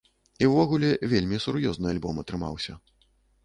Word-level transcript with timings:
І 0.45 0.47
ўвогуле, 0.51 0.89
вельмі 1.11 1.41
сур'ёзны 1.45 1.87
альбом 1.95 2.15
атрымаўся. 2.25 2.73